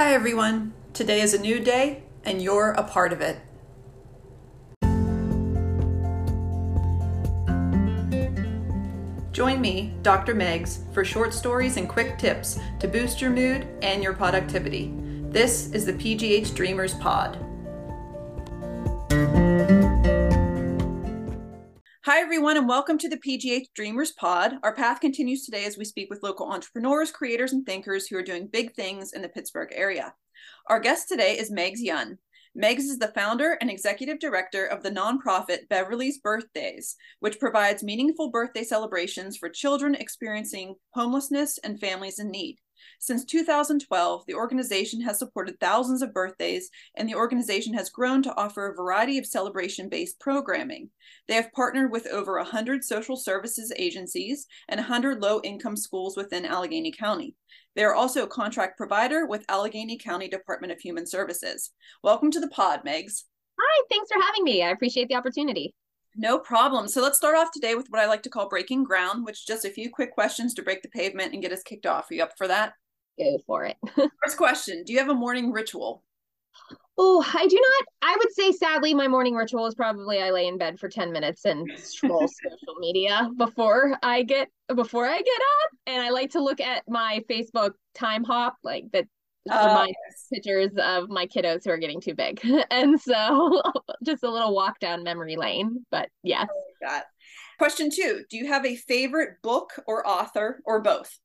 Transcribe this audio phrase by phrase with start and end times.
[0.00, 0.72] Hi, everyone.
[0.94, 3.38] Today is a new day, and you're a part of it.
[9.30, 10.34] Join me, Dr.
[10.34, 14.90] Megs, for short stories and quick tips to boost your mood and your productivity.
[15.28, 17.38] This is the PGH Dreamers Pod.
[22.20, 24.56] Hi, everyone, and welcome to the PGH Dreamers Pod.
[24.62, 28.22] Our path continues today as we speak with local entrepreneurs, creators, and thinkers who are
[28.22, 30.12] doing big things in the Pittsburgh area.
[30.66, 32.18] Our guest today is Megs Yunn.
[32.54, 38.30] Megs is the founder and executive director of the nonprofit Beverly's Birthdays, which provides meaningful
[38.30, 42.58] birthday celebrations for children experiencing homelessness and families in need.
[42.98, 48.36] Since 2012, the organization has supported thousands of birthdays, and the organization has grown to
[48.36, 50.90] offer a variety of celebration based programming.
[51.28, 56.44] They have partnered with over 100 social services agencies and 100 low income schools within
[56.44, 57.34] Allegheny County.
[57.76, 61.70] They are also a contract provider with Allegheny County Department of Human Services.
[62.02, 63.24] Welcome to the pod, Megs.
[63.58, 64.62] Hi, thanks for having me.
[64.62, 65.74] I appreciate the opportunity.
[66.16, 66.88] No problem.
[66.88, 69.44] So let's start off today with what I like to call breaking ground, which is
[69.44, 72.10] just a few quick questions to break the pavement and get us kicked off.
[72.10, 72.74] Are you up for that?
[73.18, 73.76] Go for it.
[74.24, 76.02] First question Do you have a morning ritual?
[77.02, 78.10] Oh, I do not.
[78.10, 81.12] I would say, sadly, my morning ritual is probably I lay in bed for 10
[81.12, 85.70] minutes and scroll social media before I get before I get up.
[85.86, 89.06] And I like to look at my Facebook time hop, like that
[89.48, 90.26] uh, yes.
[90.32, 92.40] pictures of my kiddos who are getting too big.
[92.70, 93.62] and so
[94.04, 95.84] just a little walk down memory lane.
[95.90, 96.48] But yes.
[96.82, 97.04] Like
[97.58, 101.18] Question two Do you have a favorite book or author or both?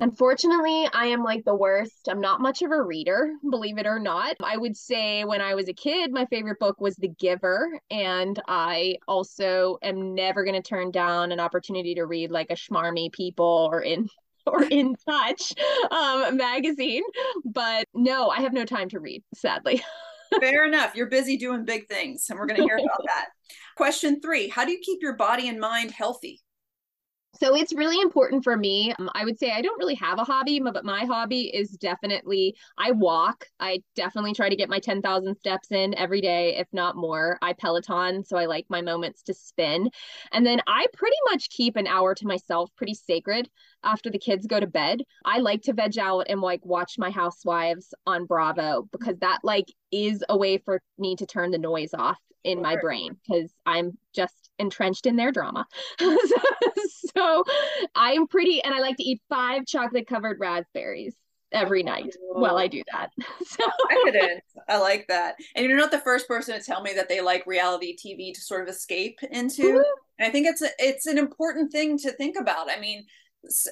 [0.00, 2.08] Unfortunately, I am like the worst.
[2.08, 4.34] I'm not much of a reader, believe it or not.
[4.42, 7.78] I would say when I was a kid, my favorite book was The Giver.
[7.90, 12.54] And I also am never going to turn down an opportunity to read like a
[12.54, 14.08] Schmarmy People or in
[14.46, 15.52] or in touch
[15.90, 17.02] um, magazine
[17.44, 19.82] but no i have no time to read sadly.
[20.40, 20.94] Fair enough.
[20.94, 23.26] You're busy doing big things and we're going to hear about that.
[23.76, 26.40] Question three how do you keep your body and mind healthy
[27.40, 28.94] so it's really important for me.
[28.98, 32.54] Um, I would say I don't really have a hobby, but my hobby is definitely
[32.78, 33.46] I walk.
[33.60, 37.38] I definitely try to get my 10,000 steps in every day, if not more.
[37.42, 39.90] I Peloton, so I like my moments to spin.
[40.32, 43.48] And then I pretty much keep an hour to myself pretty sacred
[43.82, 45.02] after the kids go to bed.
[45.24, 49.72] I like to veg out and like watch my housewives on Bravo because that like
[49.92, 53.96] is a way for me to turn the noise off in my brain because I'm
[54.14, 55.66] just entrenched in their drama.
[57.16, 57.44] so
[57.94, 61.14] I'm pretty, and I like to eat five chocolate covered raspberries
[61.52, 63.10] every night while I do that.
[63.46, 63.64] so.
[64.68, 65.36] I like that.
[65.54, 68.40] And you're not the first person to tell me that they like reality TV to
[68.40, 69.82] sort of escape into.
[70.18, 72.70] And I think it's a, it's an important thing to think about.
[72.70, 73.06] I mean,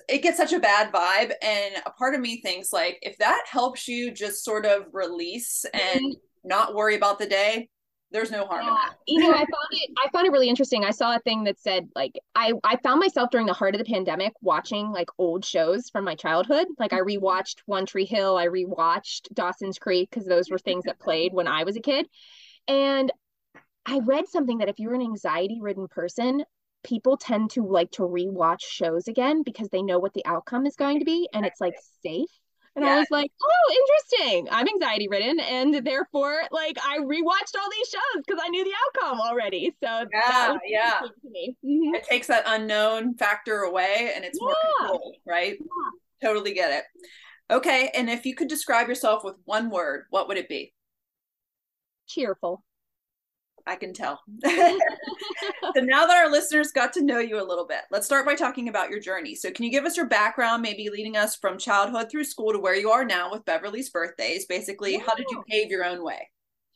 [0.08, 3.44] it gets such a bad vibe and a part of me thinks like if that
[3.48, 6.48] helps you just sort of release and mm-hmm.
[6.48, 7.68] not worry about the day
[8.12, 8.68] there's no harm yeah.
[8.68, 8.94] in that.
[9.06, 10.84] you know, I found it I found it really interesting.
[10.84, 13.78] I saw a thing that said like I I found myself during the heart of
[13.78, 16.66] the pandemic watching like old shows from my childhood.
[16.78, 17.24] Like I mm-hmm.
[17.24, 21.48] rewatched One Tree Hill, I rewatched Dawson's Creek because those were things that played when
[21.48, 22.06] I was a kid.
[22.68, 23.10] And
[23.86, 26.44] I read something that if you're an anxiety ridden person,
[26.84, 30.76] people tend to like to rewatch shows again because they know what the outcome is
[30.76, 32.28] going to be and it's like safe.
[32.74, 32.92] And yeah.
[32.92, 33.74] I was like, oh,
[34.20, 34.48] interesting.
[34.50, 35.38] I'm anxiety ridden.
[35.40, 39.74] And therefore, like, I rewatched all these shows because I knew the outcome already.
[39.82, 41.00] So, yeah, yeah.
[41.02, 41.94] Mm-hmm.
[41.94, 44.46] It takes that unknown factor away and it's yeah.
[44.46, 45.58] more control, right?
[45.60, 46.28] Yeah.
[46.28, 46.84] Totally get it.
[47.54, 47.90] Okay.
[47.94, 50.72] And if you could describe yourself with one word, what would it be?
[52.06, 52.64] Cheerful.
[53.66, 54.20] I can tell.
[54.44, 58.34] so now that our listeners got to know you a little bit, let's start by
[58.34, 59.34] talking about your journey.
[59.34, 62.58] So, can you give us your background, maybe leading us from childhood through school to
[62.58, 64.46] where you are now with Beverly's birthdays?
[64.46, 65.00] Basically, yeah.
[65.06, 66.28] how did you pave your own way?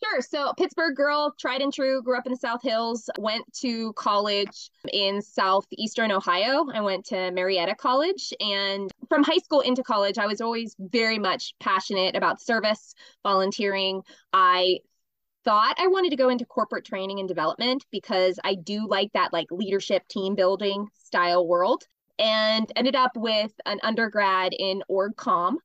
[0.05, 0.21] Sure.
[0.21, 4.71] So, Pittsburgh girl, tried and true, grew up in the South Hills, went to college
[4.93, 6.67] in southeastern Ohio.
[6.73, 8.33] I went to Marietta College.
[8.41, 14.03] And from high school into college, I was always very much passionate about service, volunteering.
[14.35, 14.81] I
[15.47, 19.33] thought I wanted to go into corporate training and development because I do like that
[19.33, 21.85] like leadership team building style world
[22.19, 25.59] and ended up with an undergrad in org com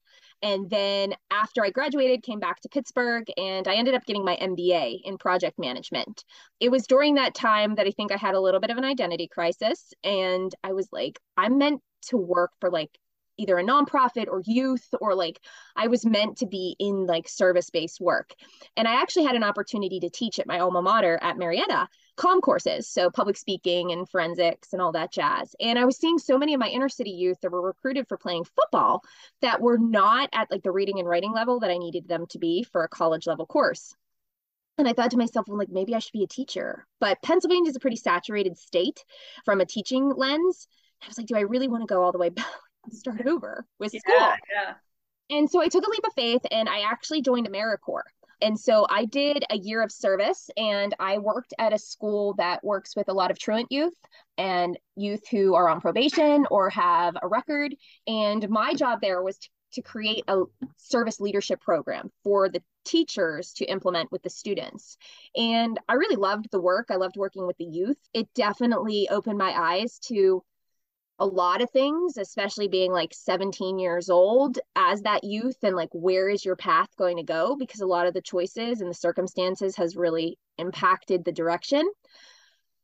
[0.43, 4.37] and then after I graduated came back to Pittsburgh and I ended up getting my
[4.41, 6.23] MBA in project management.
[6.59, 8.85] It was during that time that I think I had a little bit of an
[8.85, 12.91] identity crisis and I was like I'm meant to work for like
[13.37, 15.39] either a nonprofit or youth or like
[15.75, 18.33] I was meant to be in like service based work.
[18.77, 21.87] And I actually had an opportunity to teach at my alma mater at Marietta.
[22.17, 25.55] com courses, so public speaking and forensics and all that jazz.
[25.59, 28.17] And I was seeing so many of my inner city youth that were recruited for
[28.17, 29.01] playing football
[29.41, 32.39] that were not at like the reading and writing level that I needed them to
[32.39, 33.95] be for a college level course.
[34.77, 36.85] And I thought to myself, well, like maybe I should be a teacher.
[36.99, 39.03] But Pennsylvania is a pretty saturated state
[39.45, 40.67] from a teaching lens.
[41.03, 42.45] I was like, do I really want to go all the way back
[42.89, 44.31] start over with Yeah, school?
[44.53, 44.73] yeah.
[45.29, 48.01] And so I took a leap of faith and I actually joined AmeriCorps.
[48.41, 52.63] And so I did a year of service and I worked at a school that
[52.63, 53.93] works with a lot of truant youth
[54.37, 57.75] and youth who are on probation or have a record.
[58.07, 60.43] And my job there was to, to create a
[60.77, 64.97] service leadership program for the teachers to implement with the students.
[65.35, 66.87] And I really loved the work.
[66.89, 67.97] I loved working with the youth.
[68.13, 70.43] It definitely opened my eyes to
[71.21, 75.89] a lot of things, especially being like 17 years old as that youth and like
[75.91, 77.55] where is your path going to go?
[77.55, 81.87] Because a lot of the choices and the circumstances has really impacted the direction.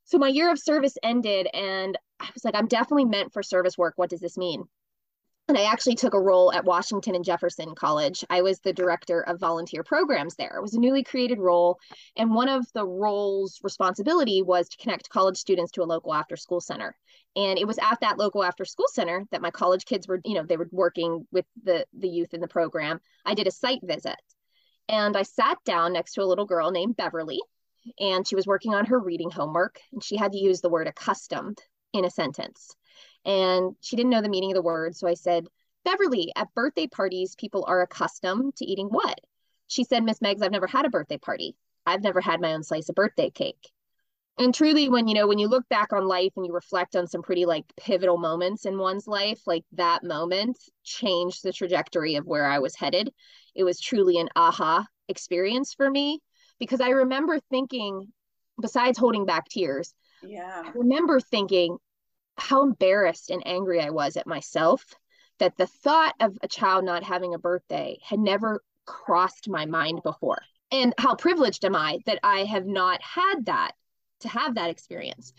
[0.03, 3.75] So my year of service ended and I was like, I'm definitely meant for service
[3.75, 3.93] work.
[3.95, 4.65] What does this mean?
[5.49, 8.25] And I actually took a role at Washington and Jefferson College.
[8.29, 10.57] I was the director of volunteer programs there.
[10.57, 11.79] It was a newly created role.
[12.17, 16.35] And one of the role's responsibility was to connect college students to a local after
[16.35, 16.97] school center.
[17.37, 20.33] And it was at that local after school center that my college kids were, you
[20.33, 22.99] know, they were working with the, the youth in the program.
[23.25, 24.17] I did a site visit
[24.89, 27.39] and I sat down next to a little girl named Beverly.
[28.01, 30.87] And she was working on her reading homework and she had to use the word
[30.87, 31.59] accustomed
[31.93, 32.75] in a sentence
[33.27, 34.95] and she didn't know the meaning of the word.
[34.95, 35.47] So I said,
[35.85, 39.19] Beverly, at birthday parties, people are accustomed to eating what?
[39.67, 41.55] She said, Miss Megs, I've never had a birthday party.
[41.85, 43.69] I've never had my own slice of birthday cake.
[44.39, 47.07] And truly, when you know, when you look back on life and you reflect on
[47.07, 52.25] some pretty like pivotal moments in one's life, like that moment changed the trajectory of
[52.25, 53.11] where I was headed.
[53.55, 56.19] It was truly an aha experience for me
[56.59, 58.13] because I remember thinking,
[58.61, 60.63] besides holding back tears, Yeah.
[60.65, 61.77] I remember thinking
[62.37, 64.83] how embarrassed and angry I was at myself
[65.39, 70.01] that the thought of a child not having a birthday had never crossed my mind
[70.03, 70.41] before.
[70.71, 73.73] And how privileged am I that I have not had that
[74.21, 75.33] to have that experience.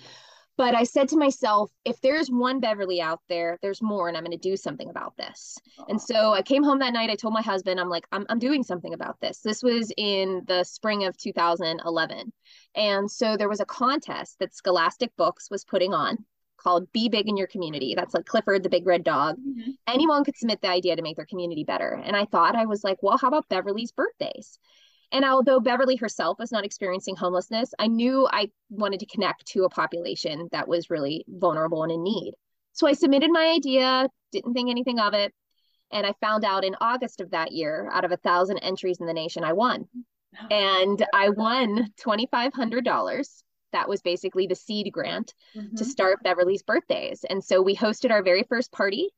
[0.56, 4.24] But I said to myself, if there's one Beverly out there, there's more, and I'm
[4.24, 5.56] going to do something about this.
[5.88, 7.10] And so I came home that night.
[7.10, 9.38] I told my husband, I'm like, I'm, I'm doing something about this.
[9.38, 12.32] This was in the spring of 2011.
[12.74, 16.24] And so there was a contest that Scholastic Books was putting on
[16.58, 17.94] called Be Big in Your Community.
[17.96, 19.36] That's like Clifford the Big Red Dog.
[19.38, 19.76] Mhm.
[19.86, 22.00] Anyone could submit the idea to make their community better.
[22.04, 24.58] And I thought, I was like, well, how about Beverly's birthdays?
[25.10, 29.64] And although Beverly herself was not experiencing homelessness, I knew I wanted to connect to
[29.64, 32.34] a population that was really vulnerable and in need.
[32.72, 35.32] So I submitted my idea, didn't think anything of it.
[35.90, 39.06] And I found out in August of that year, out of a thousand entries in
[39.06, 39.88] the nation, I won.
[40.50, 43.42] And I won $2,500.
[43.72, 45.84] That was basically the seed grant to Mhm.
[45.84, 47.24] start Beverly's birthdays.
[47.24, 49.10] And so we hosted our very first party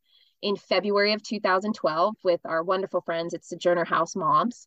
[0.42, 4.66] in February of 2012 with our wonderful friends at Sojourner House Moms.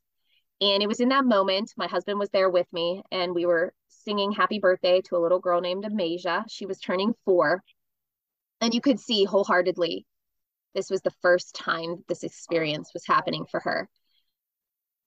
[0.62, 3.74] And it was in that moment, my husband was there with me, and we were
[3.88, 6.45] singing happy birthday to a little girl named Amasia.
[6.47, 7.63] She was turning four.
[8.62, 10.06] And you could see wholeheartedly
[10.74, 13.89] this was the first time this experience was happening for her.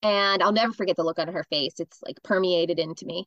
[0.02, 1.81] And I'll never forget the look on her face.
[1.81, 3.26] It's like permeated into me.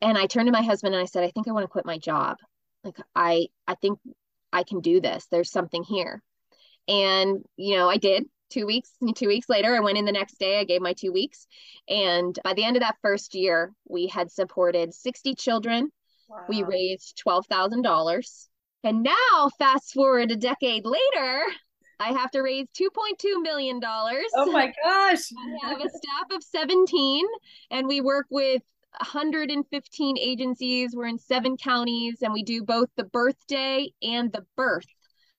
[0.00, 1.86] And I turned to my husband and I said, I think I want to quit
[1.86, 2.38] my job.
[2.84, 3.98] Like I I think
[4.52, 5.26] I can do this.
[5.30, 6.22] There's something here.
[6.88, 8.26] And you know, I did.
[8.48, 10.60] Two weeks, two weeks later, I went in the next day.
[10.60, 11.48] I gave my two weeks.
[11.88, 15.90] And by the end of that first year, we had supported 60 children.
[16.48, 18.46] We raised $12,000.
[18.84, 21.44] And now, fast forward a decade later,
[21.98, 23.80] I have to raise $2.2 million.
[23.82, 25.32] Oh my gosh.
[25.64, 27.26] I have a staff of 17,
[27.72, 28.62] and we work with
[29.00, 30.94] 115 agencies.
[30.94, 34.86] We're in seven counties, and we do both the birthday and the birth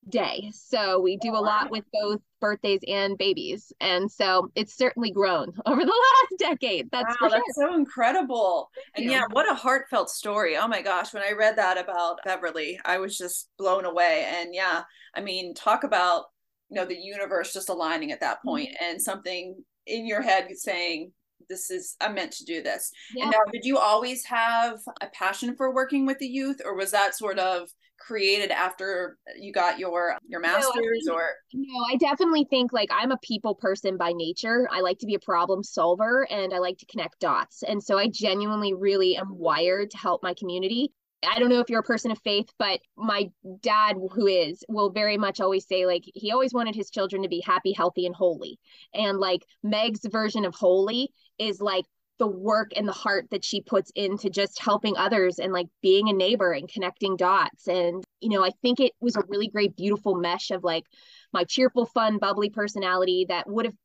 [0.10, 0.52] day.
[0.54, 3.74] So we do a lot with both birthdays and babies.
[3.80, 6.90] And so it's certainly grown over the last decade.
[6.92, 7.30] That's wow, sure.
[7.30, 8.70] that's so incredible.
[8.96, 9.12] And you.
[9.12, 10.58] yeah, what a heartfelt story.
[10.58, 14.28] Oh my gosh, when I read that about Beverly, I was just blown away.
[14.30, 14.84] And yeah,
[15.14, 16.26] I mean, talk about,
[16.70, 18.50] you know, the universe just aligning at that mm-hmm.
[18.50, 21.12] point and something in your head saying,
[21.50, 22.92] this is I'm meant to do this.
[23.13, 23.24] Yeah.
[23.24, 26.92] And now did you always have a passion for working with the youth or was
[26.92, 32.46] that sort of created after you got your your masters think- or No, I definitely
[32.50, 34.68] think like I'm a people person by nature.
[34.72, 37.63] I like to be a problem solver and I like to connect dots.
[37.63, 40.94] And so I genuinely really am wired to help my community.
[41.26, 43.30] I don't know if you're a person of faith, but my
[43.62, 47.30] dad, who is, will very much always say, like, he always wanted his children to
[47.30, 48.60] be happy, healthy, and holy.
[48.94, 51.10] And like Meg's version of holy
[51.40, 51.86] is like
[52.20, 56.10] the work and the heart that she puts into just helping others and like being
[56.10, 59.76] a neighbor and connecting dots and you know i think it was a really great
[59.76, 60.84] beautiful mesh of like
[61.32, 63.76] my cheerful fun bubbly personality that would have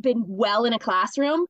[0.00, 1.46] been well in a classroom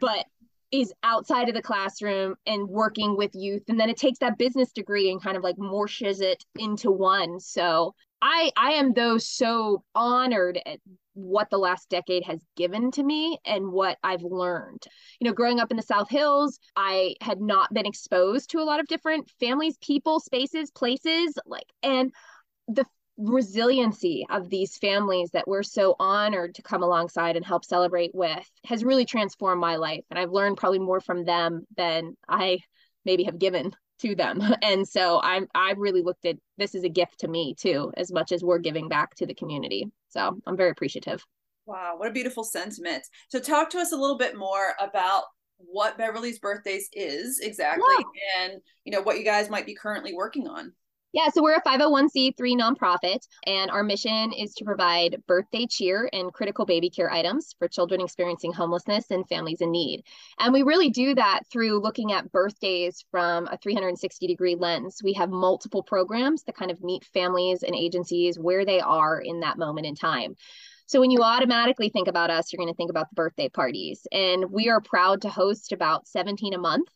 [0.00, 0.26] but
[0.70, 4.70] is outside of the classroom and working with youth and then it takes that business
[4.72, 9.82] degree and kind of like morshes it into one so i i am though so
[9.94, 10.78] honored at
[11.18, 14.84] what the last decade has given to me and what I've learned.
[15.18, 18.64] You know, growing up in the South Hills, I had not been exposed to a
[18.64, 22.12] lot of different families, people, spaces, places, like, and
[22.68, 22.84] the
[23.18, 28.48] resiliency of these families that we're so honored to come alongside and help celebrate with
[28.64, 30.04] has really transformed my life.
[30.08, 32.60] And I've learned probably more from them than I
[33.04, 34.40] maybe have given to them.
[34.62, 38.12] And so I'm I really looked at this as a gift to me too, as
[38.12, 39.90] much as we're giving back to the community.
[40.08, 41.24] So I'm very appreciative.
[41.66, 43.02] Wow, what a beautiful sentiment.
[43.28, 45.24] So talk to us a little bit more about
[45.56, 48.44] what Beverly's birthdays is exactly yeah.
[48.44, 50.72] and you know what you guys might be currently working on.
[51.14, 56.30] Yeah, so we're a 501c3 nonprofit, and our mission is to provide birthday cheer and
[56.34, 60.02] critical baby care items for children experiencing homelessness and families in need.
[60.38, 65.00] And we really do that through looking at birthdays from a 360 degree lens.
[65.02, 69.40] We have multiple programs that kind of meet families and agencies where they are in
[69.40, 70.34] that moment in time.
[70.88, 74.06] So when you automatically think about us, you're going to think about the birthday parties.
[74.12, 76.88] And we are proud to host about 17 a month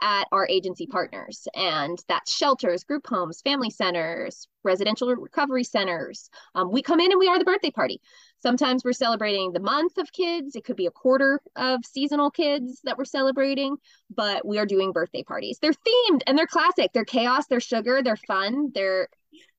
[0.00, 1.48] at our agency partners.
[1.54, 6.30] And that's shelters, group homes, family centers, residential recovery centers.
[6.54, 8.00] Um, we come in and we are the birthday party.
[8.40, 10.54] Sometimes we're celebrating the month of kids.
[10.54, 13.76] It could be a quarter of seasonal kids that we're celebrating,
[14.14, 15.58] but we are doing birthday parties.
[15.60, 16.92] They're themed and they're classic.
[16.92, 19.08] They're chaos, they're sugar, they're fun, they're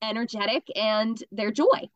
[0.02, 1.88] energetic, and they're joy.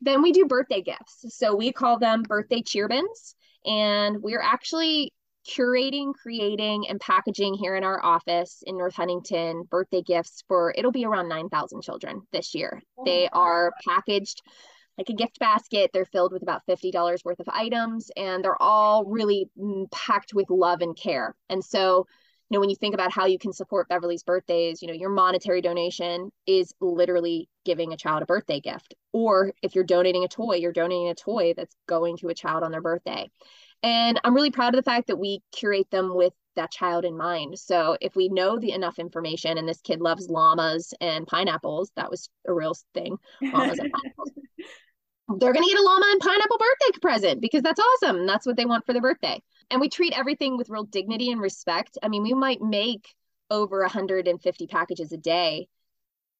[0.00, 1.24] Then we do birthday gifts.
[1.36, 3.34] So we call them birthday cheer bins.
[3.64, 5.12] And we're actually
[5.48, 10.92] curating, creating, and packaging here in our office in North Huntington birthday gifts for it'll
[10.92, 12.82] be around 9,000 children this year.
[12.98, 14.42] Oh they are packaged
[14.98, 15.90] like a gift basket.
[15.92, 20.50] They're filled with about $50 worth of items and they're all really mm, packed with
[20.50, 21.34] love and care.
[21.48, 22.06] And so,
[22.50, 25.10] you know, when you think about how you can support Beverly's birthdays, you know, your
[25.10, 28.94] monetary donation is literally giving a child a birthday gift.
[29.12, 32.64] Or if you're donating a toy, you're donating a toy that's going to a child
[32.64, 33.30] on their birthday.
[33.82, 37.16] And I'm really proud of the fact that we curate them with that child in
[37.16, 37.58] mind.
[37.58, 42.10] So if we know the enough information and this kid loves llamas and pineapples, that
[42.10, 43.16] was a real thing.
[43.40, 44.30] Llamas and pineapples.
[45.38, 48.26] They're going to get a llama and pineapple birthday present because that's awesome.
[48.26, 49.42] That's what they want for their birthday.
[49.70, 51.98] And we treat everything with real dignity and respect.
[52.02, 53.14] I mean, we might make
[53.50, 55.68] over 150 packages a day,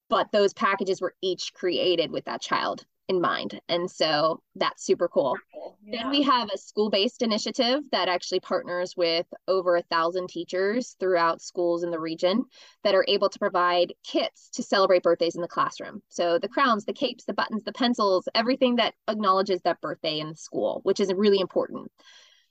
[0.09, 3.61] but those packages were each created with that child in mind.
[3.69, 5.37] And so that's super cool.
[5.83, 6.03] Yeah.
[6.03, 10.95] Then we have a school based initiative that actually partners with over a thousand teachers
[11.01, 12.45] throughout schools in the region
[12.85, 16.03] that are able to provide kits to celebrate birthdays in the classroom.
[16.09, 20.29] So the crowns, the capes, the buttons, the pencils, everything that acknowledges that birthday in
[20.29, 21.91] the school, which is really important.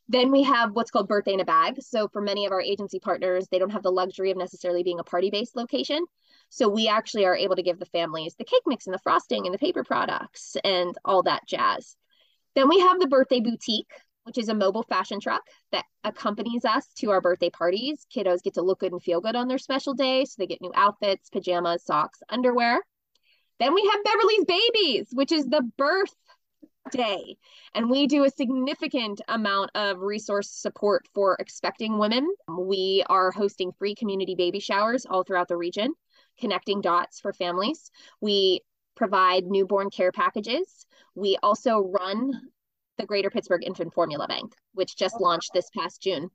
[0.09, 1.81] Then we have what's called birthday in a bag.
[1.81, 4.99] So for many of our agency partners, they don't have the luxury of necessarily being
[4.99, 6.05] a party based location.
[6.49, 9.45] So we actually are able to give the families the cake mix and the frosting
[9.45, 11.95] and the paper products and all that jazz.
[12.55, 13.91] Then we have the birthday boutique,
[14.23, 18.05] which is a mobile fashion truck that accompanies us to our birthday parties.
[18.15, 20.25] Kiddos get to look good and feel good on their special day.
[20.25, 22.81] So they get new outfits, pajamas, socks, underwear.
[23.59, 26.15] Then we have Beverly's Babies, which is the birth
[26.91, 27.37] day.
[27.75, 32.27] And we do a significant amount of resource support for expecting women.
[32.47, 35.93] We are hosting free community baby showers all throughout the region
[36.39, 37.91] connecting dots for families.
[38.21, 38.61] We
[38.95, 40.85] provide newborn care packages.
[41.15, 42.33] We also run
[42.97, 46.29] the Greater Pittsburgh Infant Formula Bank, which just oh, launched this past June.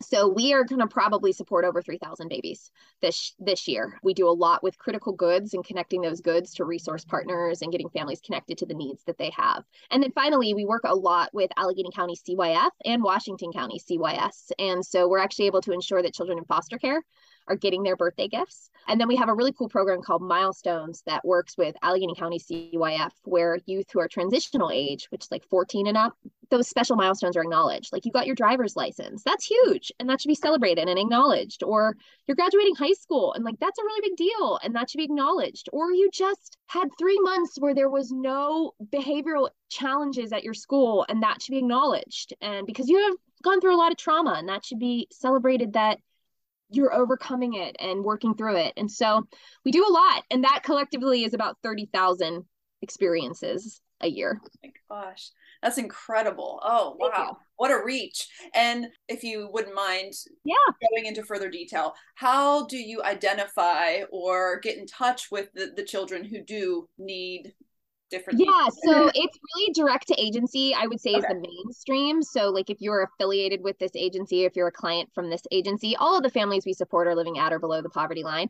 [0.00, 3.98] So we are going to probably support over 3,000 babies this this year.
[4.02, 7.70] We do a lot with critical goods and connecting those goods to resource partners and
[7.70, 9.62] getting families connected to the needs that they have.
[9.90, 14.50] And then finally, we work a lot with Allegheny County CYF and Washington County CYS.
[14.58, 17.00] And so we're actually able to ensure that children in foster care
[17.48, 18.70] are getting their birthday gifts.
[18.86, 22.38] And then we have a really cool program called Milestones that works with Allegheny County
[22.38, 26.14] CYF, where youth who are transitional age, which is like 14 and up,
[26.50, 27.92] those special milestones are acknowledged.
[27.92, 31.62] Like you got your driver's license, that's huge, and that should be celebrated and acknowledged.
[31.62, 31.96] Or
[32.26, 35.04] you're graduating high school, and like that's a really big deal, and that should be
[35.04, 35.68] acknowledged.
[35.72, 41.06] Or you just had three months where there was no behavioral challenges at your school,
[41.08, 42.34] and that should be acknowledged.
[42.40, 45.72] And because you have gone through a lot of trauma, and that should be celebrated
[45.72, 45.98] that
[46.74, 48.72] you're overcoming it and working through it.
[48.76, 49.26] And so
[49.64, 50.24] we do a lot.
[50.30, 52.44] And that collectively is about 30,000
[52.82, 54.40] experiences a year.
[54.44, 55.30] Oh my gosh.
[55.62, 56.60] That's incredible.
[56.62, 57.26] Oh, Thank wow.
[57.30, 57.36] you.
[57.56, 58.28] What a reach.
[58.54, 60.12] And if you wouldn't mind
[60.44, 60.54] Yeah.
[60.90, 65.84] going into further detail, how do you identify or get in touch with the, the
[65.84, 67.54] children who do need
[68.10, 72.22] different Yeah, so it's really direct to agency, I would say is the mainstream.
[72.22, 75.96] So like if you're affiliated with this agency, if you're a client from this agency,
[75.96, 78.48] all of the families we support are living at or below the poverty line.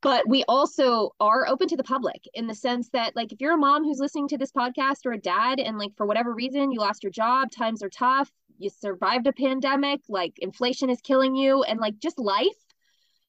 [0.00, 3.54] But we also are open to the public in the sense that like if you're
[3.54, 6.70] a mom who's listening to this podcast or a dad and like for whatever reason
[6.70, 11.34] you lost your job, times are tough, you survived a pandemic, like inflation is killing
[11.34, 12.46] you and like just life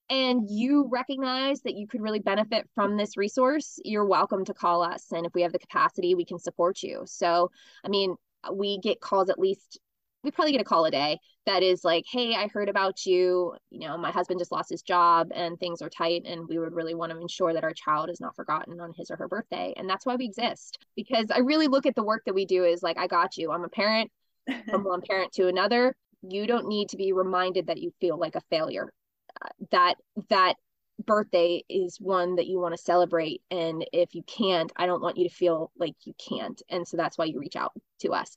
[0.09, 4.81] and you recognize that you could really benefit from this resource, you're welcome to call
[4.81, 5.11] us.
[5.11, 7.03] And if we have the capacity, we can support you.
[7.05, 7.51] So,
[7.85, 8.15] I mean,
[8.51, 9.79] we get calls at least,
[10.23, 13.55] we probably get a call a day that is like, hey, I heard about you.
[13.69, 16.23] You know, my husband just lost his job and things are tight.
[16.25, 19.11] And we would really want to ensure that our child is not forgotten on his
[19.11, 19.73] or her birthday.
[19.77, 20.79] And that's why we exist.
[20.95, 23.51] Because I really look at the work that we do as like, I got you.
[23.51, 24.11] I'm a parent
[24.69, 25.95] from one parent to another.
[26.21, 28.91] You don't need to be reminded that you feel like a failure
[29.71, 29.95] that
[30.29, 30.55] that
[31.05, 33.41] birthday is one that you want to celebrate.
[33.51, 36.61] And if you can't i don't want you to feel like you can't.
[36.69, 38.35] And so that's why you reach out to us.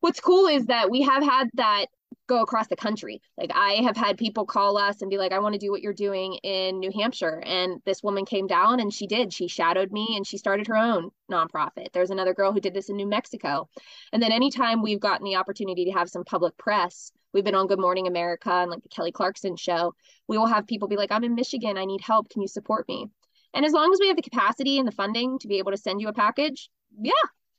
[0.00, 1.86] What's cool is that we have had that
[2.26, 3.20] go across the country.
[3.36, 5.82] Like i have had people call us and be like i want to do what
[5.82, 7.42] you're doing in new hampshire.
[7.44, 9.32] And this woman came down and she did.
[9.32, 11.92] She shadowed me and she started her own nonprofit.
[11.92, 13.68] There's another girl who did this in new mexico.
[14.12, 17.66] And then anytime we've gotten the opportunity to have some public press we've been on
[17.66, 19.92] good morning america and like the kelly clarkson show
[20.30, 22.30] we will have people be like, I'm in Michigan, I need help.
[22.30, 23.08] Can you support me?
[23.52, 25.76] And as long as we have the capacity and the funding to be able to
[25.76, 26.70] send you a package,
[27.00, 27.10] yeah.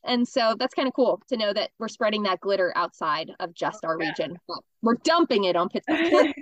[0.05, 3.53] And so that's kind of cool to know that we're spreading that glitter outside of
[3.53, 4.37] just our region.
[4.81, 6.33] We're dumping it on Pittsburgh.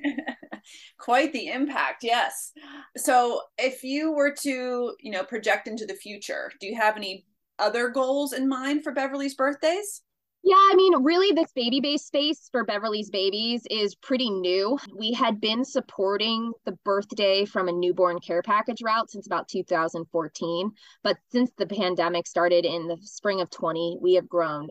[1.00, 2.52] Quite the impact, yes.
[2.96, 7.26] So, if you were to, you know, project into the future, do you have any
[7.58, 10.04] other goals in mind for Beverly's birthdays?
[10.42, 14.80] Yeah, I mean, really, this baby based space for Beverly's Babies is pretty new.
[14.98, 20.72] We had been supporting the birthday from a newborn care package route since about 2014.
[21.04, 24.70] But since the pandemic started in the spring of 20, we have grown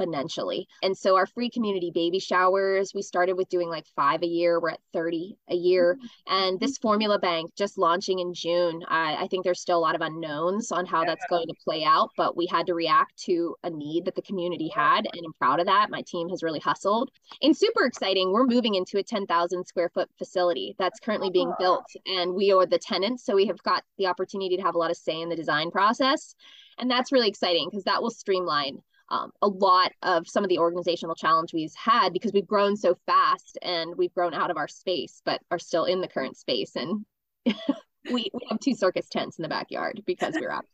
[0.00, 0.66] exponentially.
[0.82, 4.60] And so our free community baby showers, we started with doing like five a year.
[4.60, 5.96] We're at 30 a year.
[5.96, 6.34] Mm-hmm.
[6.34, 6.88] And this mm-hmm.
[6.88, 10.72] formula bank just launching in June, I, I think there's still a lot of unknowns
[10.72, 14.04] on how that's going to play out, but we had to react to a need
[14.04, 15.06] that the community had.
[15.12, 15.90] And I'm proud of that.
[15.90, 17.10] My team has really hustled.
[17.42, 21.84] And super exciting, we're moving into a 10,000 square foot facility that's currently being built,
[22.06, 23.24] and we are the tenants.
[23.24, 25.70] So we have got the opportunity to have a lot of say in the design
[25.70, 26.34] process.
[26.78, 30.58] And that's really exciting because that will streamline um, a lot of some of the
[30.58, 34.68] organizational challenge we've had because we've grown so fast and we've grown out of our
[34.68, 36.76] space, but are still in the current space.
[36.76, 37.04] And
[37.46, 40.64] we, we have two circus tents in the backyard because we're out.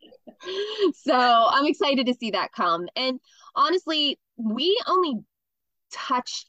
[0.94, 2.88] so I'm excited to see that come.
[2.94, 3.18] And
[3.54, 5.14] honestly, we only
[5.92, 6.46] touch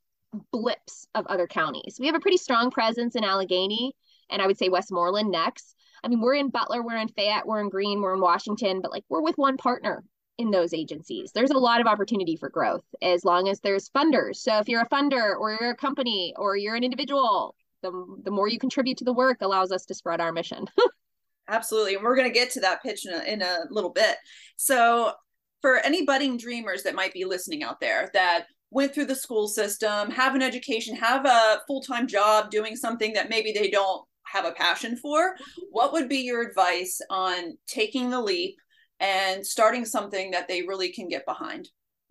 [0.52, 1.98] blips of other counties.
[2.00, 3.96] We have a pretty strong presence in Allegheny
[4.30, 5.76] and I would say Westmoreland next.
[6.04, 8.92] I mean, we're in Butler, we're in Fayette, we're in Greene, we're in Washington, but
[8.92, 10.04] like we're with one partner
[10.38, 11.32] in those agencies.
[11.34, 14.38] There's a lot of opportunity for growth as long as there's funders.
[14.38, 17.92] So if you're a funder or you're a company or you're an individual, the,
[18.24, 20.66] the more you contribute to the work allows us to spread our mission.
[21.48, 21.96] Absolutely.
[21.96, 24.18] And we're going to get to that pitch in a, in a little bit.
[24.58, 25.14] So,
[25.62, 29.48] for any budding dreamers that might be listening out there that went through the school
[29.48, 34.04] system, have an education, have a full time job doing something that maybe they don't
[34.24, 35.36] have a passion for,
[35.72, 38.58] what would be your advice on taking the leap
[39.00, 41.70] and starting something that they really can get behind?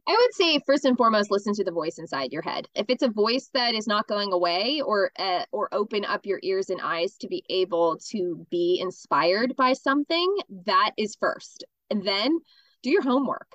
[0.08, 2.68] I would say first and foremost, listen to the voice inside your head.
[2.76, 6.38] If it's a voice that is not going away, or uh, or open up your
[6.44, 12.06] ears and eyes to be able to be inspired by something, that is first, and
[12.06, 12.38] then
[12.84, 13.48] do your homework.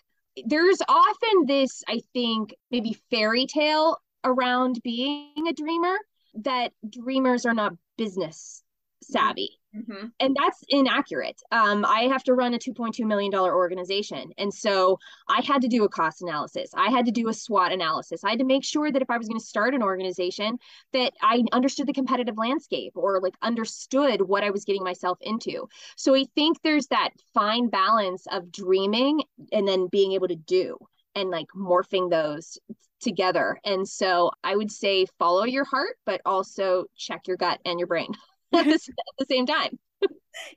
[0.46, 5.98] There's often this, I think, maybe fairy tale around being a dreamer
[6.36, 8.61] that dreamers are not business
[9.12, 9.62] savvy.
[9.76, 10.08] Mm-hmm.
[10.20, 11.42] And that's inaccurate.
[11.52, 14.32] Um, I have to run a $2.2 million organization.
[14.38, 16.72] And so I had to do a cost analysis.
[16.76, 18.24] I had to do a SWOT analysis.
[18.24, 20.58] I had to make sure that if I was going to start an organization,
[20.92, 25.70] that I understood the competitive landscape or like understood what I was getting myself into.
[25.96, 30.78] So I think there's that fine balance of dreaming and then being able to do
[31.16, 32.58] and like morphing those
[33.02, 33.58] together.
[33.66, 37.88] And so I would say follow your heart, but also check your gut and your
[37.88, 38.14] brain
[38.58, 39.78] at the, at the same time.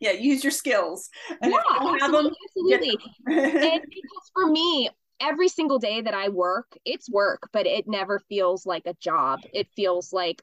[0.01, 1.11] Yeah, use your skills.
[1.43, 2.91] And yeah, if you don't have absolutely.
[2.91, 3.69] them, absolutely.
[3.69, 4.89] and because for me,
[5.21, 9.41] every single day that I work, it's work, but it never feels like a job.
[9.53, 10.43] It feels like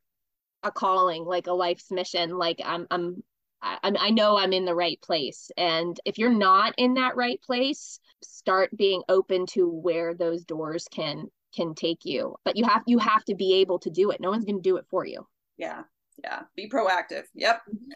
[0.63, 2.37] a calling, like a life's mission.
[2.37, 3.23] Like I'm I'm
[3.61, 5.51] I, I know I'm in the right place.
[5.57, 10.87] And if you're not in that right place, start being open to where those doors
[10.91, 12.35] can can take you.
[12.45, 14.21] But you have you have to be able to do it.
[14.21, 15.27] No one's going to do it for you.
[15.57, 15.83] Yeah.
[16.23, 16.41] Yeah.
[16.55, 17.23] Be proactive.
[17.35, 17.61] Yep.
[17.69, 17.91] Mm-hmm.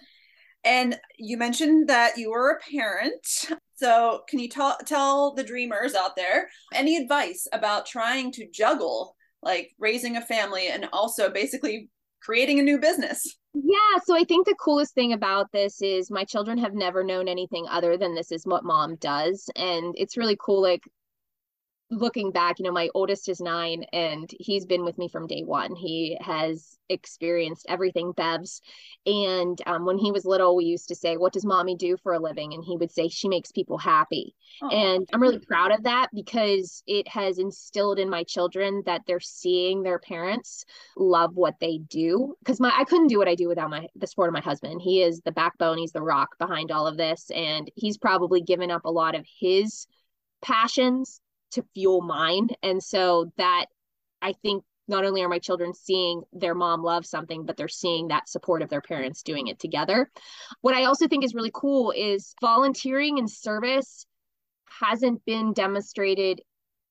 [0.63, 3.27] And you mentioned that you were a parent.
[3.77, 9.17] So, can you tell tell the dreamers out there any advice about trying to juggle
[9.43, 11.89] like raising a family and also basically
[12.21, 13.35] creating a new business?
[13.53, 17.27] Yeah, so I think the coolest thing about this is my children have never known
[17.27, 20.81] anything other than this is what mom does and it's really cool like
[21.91, 25.43] looking back, you know, my oldest is nine and he's been with me from day
[25.43, 25.75] one.
[25.75, 28.61] He has experienced everything Bev's.
[29.05, 32.13] And um, when he was little, we used to say, What does mommy do for
[32.13, 32.53] a living?
[32.53, 34.35] And he would say, She makes people happy.
[34.63, 34.69] Oh.
[34.69, 39.19] And I'm really proud of that because it has instilled in my children that they're
[39.19, 40.65] seeing their parents
[40.97, 42.35] love what they do.
[42.39, 44.81] Because my I couldn't do what I do without my the support of my husband.
[44.81, 47.29] He is the backbone, he's the rock behind all of this.
[47.33, 49.87] And he's probably given up a lot of his
[50.41, 51.21] passions
[51.55, 52.49] to fuel mine.
[52.63, 53.65] And so that
[54.21, 58.09] I think not only are my children seeing their mom love something, but they're seeing
[58.09, 60.09] that support of their parents doing it together.
[60.61, 64.05] What I also think is really cool is volunteering and service
[64.81, 66.41] hasn't been demonstrated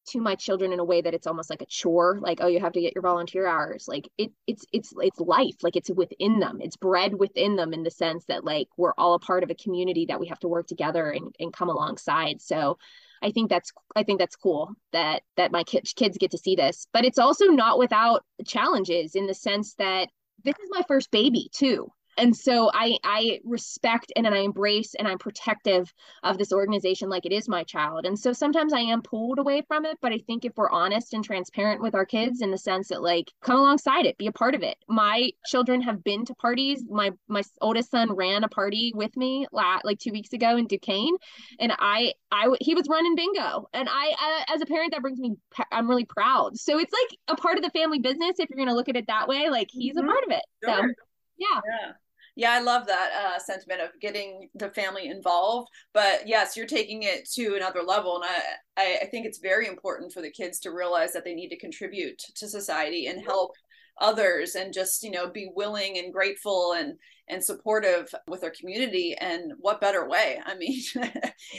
[0.07, 2.61] to my children in a way that it's almost like a chore like oh you
[2.61, 6.41] have to get your volunteer hours like it it's it's it's life like it's within
[6.41, 9.51] them it's bred within them in the sense that like we're all a part of
[9.51, 12.77] a community that we have to work together and, and come alongside so
[13.25, 16.57] I think that's I think that's cool that that my kids kids get to see
[16.57, 16.87] this.
[16.93, 20.09] But it's also not without challenges in the sense that
[20.45, 24.95] this is my first baby too and so i i respect and, and i embrace
[24.95, 28.81] and i'm protective of this organization like it is my child and so sometimes i
[28.81, 32.05] am pulled away from it but i think if we're honest and transparent with our
[32.05, 35.31] kids in the sense that like come alongside it be a part of it my
[35.47, 39.81] children have been to parties my my oldest son ran a party with me la-
[39.85, 41.17] like two weeks ago in duquesne
[41.59, 45.19] and i i he was running bingo and i uh, as a parent that brings
[45.19, 45.33] me
[45.73, 48.69] i'm really proud so it's like a part of the family business if you're going
[48.69, 50.09] to look at it that way like he's mm-hmm.
[50.09, 50.89] a part of it sure.
[50.89, 50.95] so
[51.37, 51.61] yeah.
[51.67, 51.93] yeah.
[52.37, 55.69] Yeah, I love that uh, sentiment of getting the family involved.
[55.93, 58.25] But yes, you're taking it to another level, and
[58.77, 61.57] I, I think it's very important for the kids to realize that they need to
[61.59, 63.53] contribute to society and help
[63.99, 66.95] others and just you know be willing and grateful and
[67.29, 69.17] and supportive with their community.
[69.19, 70.41] And what better way?
[70.45, 71.11] I mean yeah.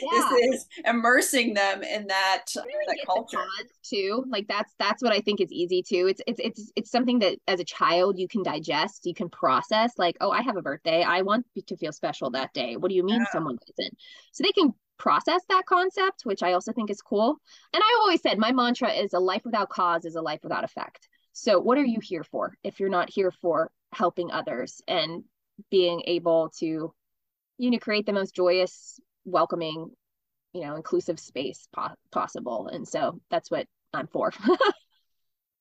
[0.01, 3.37] this is immersing them in that, uh, really that culture.
[3.83, 4.25] too.
[4.29, 6.07] Like that's that's what i think is easy too.
[6.07, 9.93] It's it's it's it's something that as a child you can digest you can process
[9.97, 11.03] like oh i have a birthday.
[11.03, 12.75] I want to feel special that day.
[12.77, 13.31] What do you mean yeah.
[13.31, 13.97] someone doesn't
[14.31, 17.37] so they can process that concept which i also think is cool.
[17.73, 20.63] And i always said my mantra is a life without cause is a life without
[20.63, 25.25] effect so, what are you here for if you're not here for helping others and
[25.69, 26.93] being able to,
[27.57, 29.91] you know, create the most joyous, welcoming,
[30.53, 32.69] you know, inclusive space po- possible?
[32.71, 34.31] And so that's what I'm for.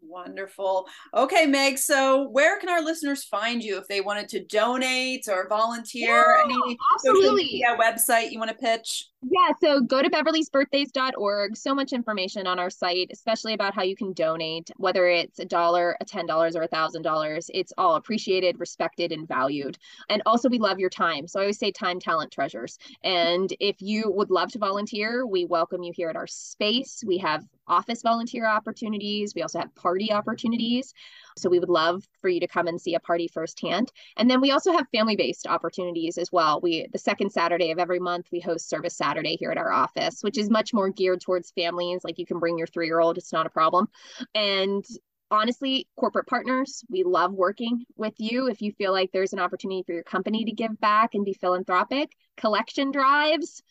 [0.07, 0.87] Wonderful.
[1.15, 1.79] Okay, Meg.
[1.79, 6.37] So, where can our listeners find you if they wanted to donate or volunteer?
[6.39, 7.45] Yeah, Any absolutely.
[7.45, 9.09] media website you want to pitch?
[9.31, 11.57] Yeah, so go to beverlysbirthdays.org.
[11.57, 15.47] So much information on our site, especially about how you can donate, whether it's a
[15.47, 17.51] dollar, a $10, or a $1,000.
[17.55, 19.79] It's all appreciated, respected, and valued.
[20.11, 21.27] And also, we love your time.
[21.27, 22.79] So I always say time, talent, treasures.
[23.03, 27.03] And if you would love to volunteer, we welcome you here at our space.
[27.07, 29.35] We have office volunteer opportunities.
[29.35, 30.93] We also have party opportunities.
[31.37, 33.91] So we would love for you to come and see a party firsthand.
[34.17, 36.61] And then we also have family-based opportunities as well.
[36.61, 40.21] We the second Saturday of every month we host Service Saturday here at our office,
[40.23, 42.03] which is much more geared towards families.
[42.05, 43.89] Like you can bring your three-year-old, it's not a problem.
[44.35, 44.85] And
[45.31, 48.49] honestly, corporate partners, we love working with you.
[48.49, 51.33] If you feel like there's an opportunity for your company to give back and be
[51.33, 53.63] philanthropic, collection drives,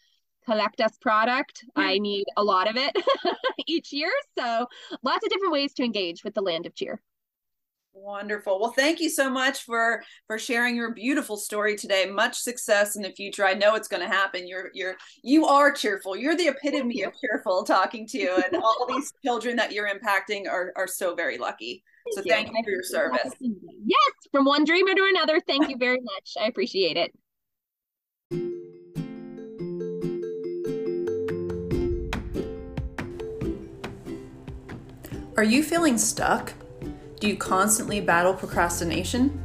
[0.46, 1.66] collect us product.
[1.76, 2.96] I need a lot of it
[3.68, 4.12] each year.
[4.38, 4.68] So
[5.04, 7.02] lots of different ways to engage with the land of cheer.
[7.96, 8.60] Wonderful.
[8.60, 12.08] Well, thank you so much for for sharing your beautiful story today.
[12.08, 13.46] Much success in the future.
[13.46, 14.48] I know it's going to happen.
[14.48, 16.16] You're you're you are cheerful.
[16.16, 17.08] You're the epitome you.
[17.08, 21.14] of cheerful talking to you and all these children that you're impacting are are so
[21.14, 21.84] very lucky.
[22.06, 22.32] Thank so you.
[22.32, 23.32] thank you for your service.
[23.40, 25.40] Yes, from one dreamer to another.
[25.46, 26.34] Thank you very much.
[26.42, 27.14] I appreciate it.
[35.36, 36.54] Are you feeling stuck?
[37.20, 39.42] Do you constantly battle procrastination?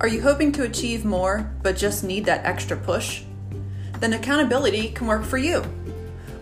[0.00, 3.22] Are you hoping to achieve more but just need that extra push?
[4.00, 5.62] Then accountability can work for you.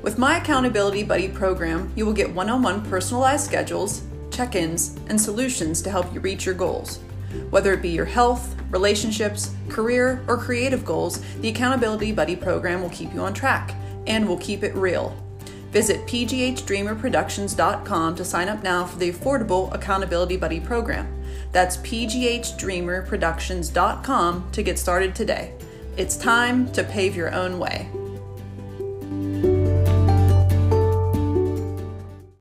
[0.00, 4.96] With my Accountability Buddy program, you will get one on one personalized schedules, check ins,
[5.08, 7.00] and solutions to help you reach your goals.
[7.50, 12.88] Whether it be your health, relationships, career, or creative goals, the Accountability Buddy program will
[12.88, 13.74] keep you on track
[14.06, 15.14] and will keep it real.
[15.70, 21.16] Visit pghdreamerproductions.com to sign up now for the affordable Accountability Buddy program.
[21.52, 25.54] That's pghdreamerproductions.com to get started today.
[25.96, 27.88] It's time to pave your own way.